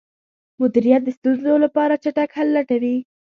مدیریت 0.61 1.01
د 1.05 1.09
ستونزو 1.17 1.53
لپاره 1.65 2.01
چټک 2.03 2.29
حل 2.37 2.47
لټوي. 2.55 2.97